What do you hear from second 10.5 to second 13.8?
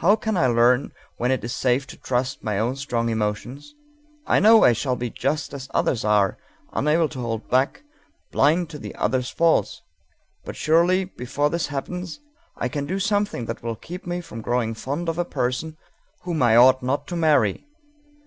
surely before this happens I can do something that will